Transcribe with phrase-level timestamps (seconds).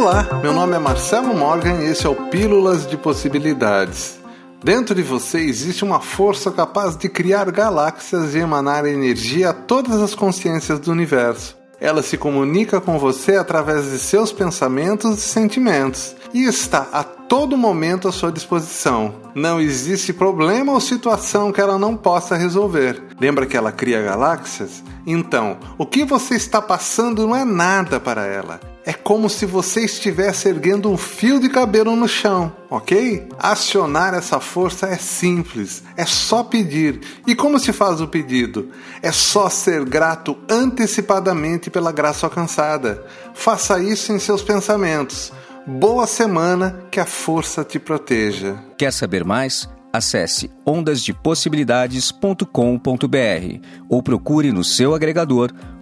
[0.00, 4.18] Olá, meu nome é Marcelo Morgan e esse é o Pílulas de Possibilidades.
[4.64, 10.00] Dentro de você existe uma força capaz de criar galáxias e emanar energia a todas
[10.00, 11.54] as consciências do universo.
[11.78, 17.54] Ela se comunica com você através de seus pensamentos e sentimentos e está a todo
[17.54, 19.14] momento à sua disposição.
[19.34, 23.02] Não existe problema ou situação que ela não possa resolver.
[23.20, 24.82] Lembra que ela cria galáxias?
[25.06, 28.60] Então, o que você está passando não é nada para ela.
[28.84, 33.28] É como se você estivesse erguendo um fio de cabelo no chão, ok?
[33.38, 36.98] Acionar essa força é simples, é só pedir.
[37.26, 38.70] E como se faz o pedido?
[39.02, 43.06] É só ser grato antecipadamente pela graça alcançada.
[43.34, 45.30] Faça isso em seus pensamentos.
[45.66, 48.56] Boa semana, que a força te proteja.
[48.78, 49.68] Quer saber mais?
[49.92, 53.58] Acesse ondasdepossibilidades.com.br
[53.90, 55.52] ou procure no seu agregador